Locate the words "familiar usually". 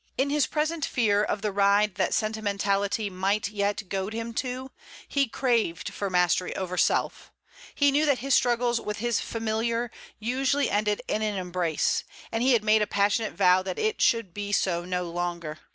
9.19-10.71